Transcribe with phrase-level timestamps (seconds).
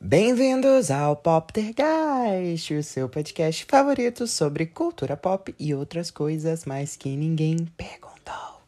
[0.00, 7.16] Bem-vindos ao Poptergeist, o seu podcast favorito sobre cultura pop e outras coisas mais que
[7.16, 8.60] ninguém perguntou.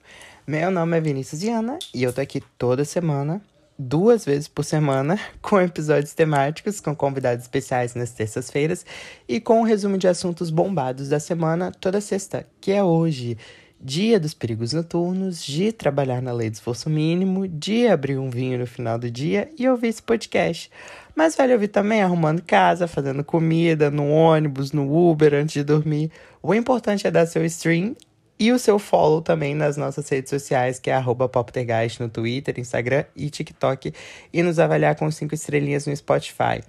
[0.45, 3.41] Meu nome é Vinícius Diana e eu tô aqui toda semana,
[3.79, 8.85] duas vezes por semana, com episódios temáticos com convidados especiais nas terças-feiras
[9.29, 13.39] e com um resumo de assuntos bombados da semana toda sexta, que é hoje
[13.87, 18.59] dia dos perigos noturnos, de trabalhar na lei do esforço mínimo, de abrir um vinho
[18.59, 20.69] no final do dia e ouvir esse podcast.
[21.15, 26.11] Mas vale ouvir também arrumando casa, fazendo comida, no ônibus, no Uber, antes de dormir.
[26.43, 27.95] O importante é dar seu stream
[28.39, 31.01] e o seu follow também nas nossas redes sociais, que é
[31.33, 33.95] poptergeist no Twitter, Instagram e TikTok,
[34.33, 36.61] e nos avaliar com cinco estrelinhas no Spotify.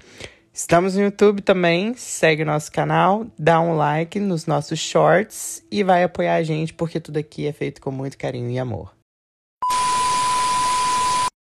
[0.58, 6.02] Estamos no YouTube também, segue nosso canal, dá um like nos nossos shorts e vai
[6.02, 8.92] apoiar a gente, porque tudo aqui é feito com muito carinho e amor.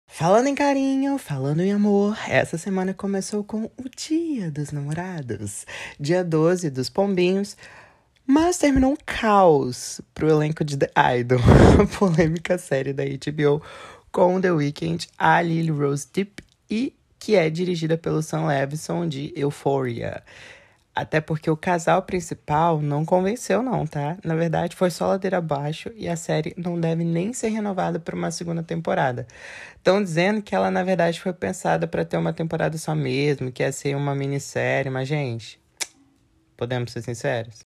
[0.06, 5.66] Falando em carinho, falando em amor, essa semana começou com o Dia dos Namorados,
[5.98, 7.56] dia 12 dos Pombinhos,
[8.24, 11.40] mas terminou um caos pro elenco de The Idol,
[11.82, 13.60] a polêmica série da HBO
[14.12, 19.32] com The Weeknd, a Lily Rose Depp e que é dirigida pelo Sam Levinson de
[19.36, 20.24] Euphoria.
[20.92, 24.18] Até porque o casal principal não convenceu, não, tá?
[24.24, 28.16] Na verdade, foi só ladeira abaixo e a série não deve nem ser renovada para
[28.16, 29.24] uma segunda temporada.
[29.76, 33.62] Estão dizendo que ela, na verdade, foi pensada para ter uma temporada só mesmo, que
[33.62, 35.60] ia ser uma minissérie, mas, gente,
[36.58, 37.71] podemos ser sinceros?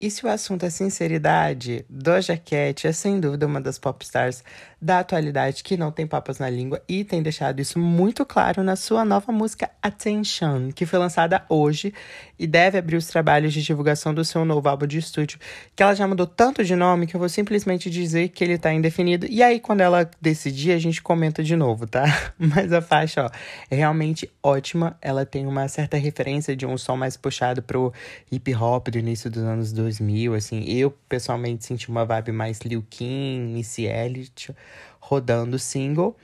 [0.00, 4.44] E se o assunto é sinceridade, Doja Cat é sem dúvida uma das popstars
[4.80, 8.76] da atualidade que não tem papas na língua e tem deixado isso muito claro na
[8.76, 11.92] sua nova música Attention, que foi lançada hoje
[12.38, 15.40] e deve abrir os trabalhos de divulgação do seu novo álbum de estúdio,
[15.74, 18.72] que ela já mudou tanto de nome que eu vou simplesmente dizer que ele tá
[18.72, 19.26] indefinido.
[19.28, 22.04] E aí, quando ela decidir, a gente comenta de novo, tá?
[22.38, 23.30] Mas a faixa, ó,
[23.68, 24.96] é realmente ótima.
[25.02, 27.92] Ela tem uma certa referência de um som mais puxado pro
[28.30, 30.64] hip hop do início dos anos 2000 2000, assim.
[30.64, 34.54] Eu, pessoalmente, senti uma vibe mais Lil Kim, Missy Elliott,
[35.00, 36.16] rodando single.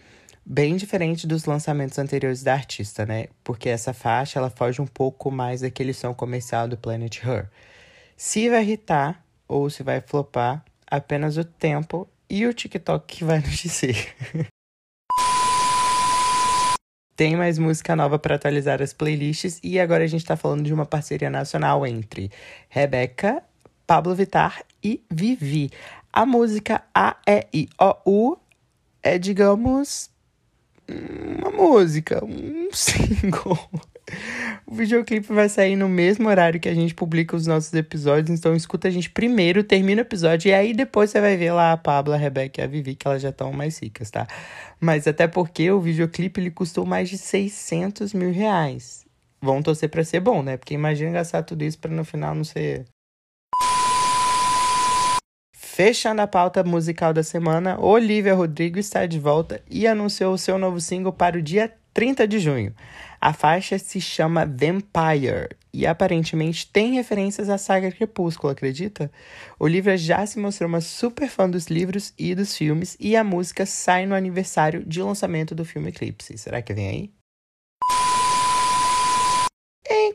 [0.45, 3.29] Bem diferente dos lançamentos anteriores da artista, né?
[3.43, 7.49] Porque essa faixa, ela foge um pouco mais daquele som comercial do Planet Her.
[8.17, 13.39] Se vai irritar ou se vai flopar, apenas o tempo e o TikTok que vai
[13.41, 14.15] nos dizer.
[17.17, 20.75] Tem mais música nova para atualizar as playlists e agora a gente tá falando de
[20.75, 22.29] uma parceria nacional entre
[22.69, 23.41] Rebeca
[23.87, 25.71] Pablo Vittar e Vivi.
[26.13, 28.39] A música A, E, I, O, U
[29.03, 30.11] é, digamos,
[30.89, 33.59] uma música, um single.
[34.67, 38.55] O videoclipe vai sair no mesmo horário que a gente publica os nossos episódios, então
[38.55, 41.77] escuta a gente primeiro, termina o episódio, e aí depois você vai ver lá a
[41.77, 44.27] Pablo, a Rebeca e a Vivi, que elas já estão mais ricas, tá?
[44.81, 49.05] Mas até porque o videoclipe ele custou mais de 600 mil reais.
[49.41, 50.57] Vão torcer pra ser bom, né?
[50.57, 52.87] Porque imagina gastar tudo isso pra no final não ser
[55.75, 60.57] Fechando a pauta musical da semana, Olivia Rodrigo está de volta e anunciou o seu
[60.57, 62.73] novo single para o dia 30 de junho.
[63.21, 69.11] A faixa se chama Vampire e aparentemente tem referências à saga Crepúsculo, acredita?
[69.59, 73.67] Olivia já se mostrou uma super fã dos livros e dos filmes e a música
[73.67, 76.39] sai no aniversário de lançamento do filme Eclipse.
[76.39, 77.24] Será que vem aí?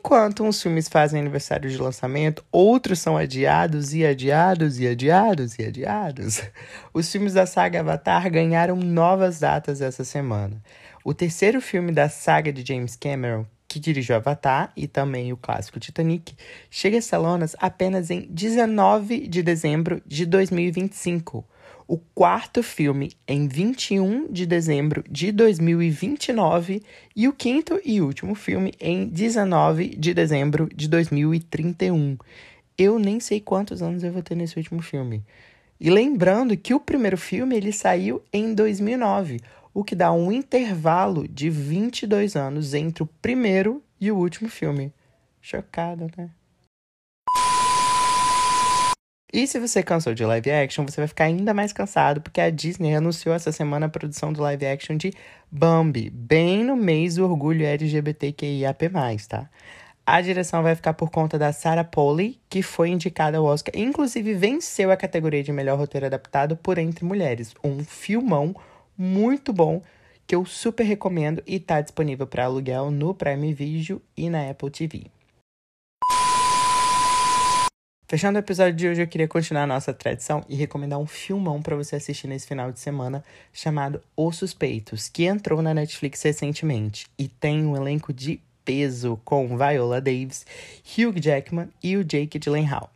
[0.02, 5.62] Enquanto uns filmes fazem aniversário de lançamento, outros são adiados e adiados e adiados e
[5.62, 6.42] adiados.
[6.92, 10.56] Os filmes da saga Avatar ganharam novas datas essa semana.
[11.04, 15.78] O terceiro filme da saga de James Cameron, que dirigiu Avatar e também o clássico
[15.78, 16.34] Titanic,
[16.70, 21.44] chega a salonas apenas em 19 de dezembro de 2025
[21.90, 26.84] o quarto filme em 21 de dezembro de 2029
[27.16, 32.16] e o quinto e último filme em 19 de dezembro de 2031.
[32.78, 35.24] Eu nem sei quantos anos eu vou ter nesse último filme.
[35.80, 39.40] E lembrando que o primeiro filme ele saiu em 2009,
[39.74, 44.92] o que dá um intervalo de 22 anos entre o primeiro e o último filme.
[45.40, 46.30] Chocada, né?
[49.32, 52.50] E se você cansou de live action, você vai ficar ainda mais cansado, porque a
[52.50, 55.12] Disney anunciou essa semana a produção do live action de
[55.48, 58.90] Bambi, bem no mês do orgulho LGBTQIAP+,
[59.28, 59.48] tá?
[60.04, 64.34] A direção vai ficar por conta da Sarah Polley, que foi indicada ao Oscar, inclusive
[64.34, 67.54] venceu a categoria de melhor roteiro adaptado por Entre Mulheres.
[67.62, 68.52] Um filmão
[68.98, 69.80] muito bom
[70.26, 74.70] que eu super recomendo e tá disponível para aluguel no Prime Video e na Apple
[74.70, 75.19] TV.
[78.10, 81.62] Fechando o episódio de hoje, eu queria continuar a nossa tradição e recomendar um filmão
[81.62, 83.22] para você assistir nesse final de semana
[83.52, 89.56] chamado Os Suspeitos, que entrou na Netflix recentemente e tem um elenco de peso com
[89.56, 90.44] Viola Davis,
[90.84, 92.92] Hugh Jackman e o Jake Gyllenhaal.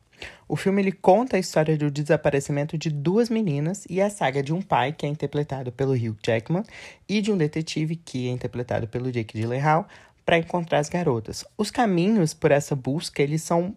[0.48, 4.52] O filme ele conta a história do desaparecimento de duas meninas e a saga de
[4.52, 6.64] um pai, que é interpretado pelo Hugh Jackman,
[7.08, 9.86] e de um detetive, que é interpretado pelo Jake Gyllenhaal,
[10.26, 11.44] para encontrar as garotas.
[11.56, 13.76] Os caminhos por essa busca, eles são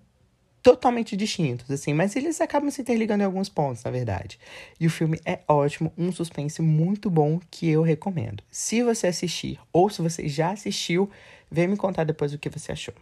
[0.67, 4.37] totalmente distintos, assim, mas eles acabam se interligando em alguns pontos, na verdade.
[4.77, 8.43] E o filme é ótimo, um suspense muito bom que eu recomendo.
[8.51, 11.09] Se você assistir ou se você já assistiu,
[11.49, 12.93] vem me contar depois o que você achou.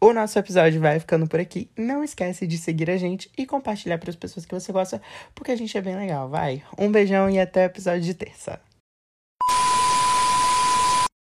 [0.00, 1.68] O nosso episódio vai ficando por aqui.
[1.76, 5.02] Não esquece de seguir a gente e compartilhar para as pessoas que você gosta,
[5.34, 6.62] porque a gente é bem legal, vai.
[6.78, 8.60] Um beijão e até o episódio de terça.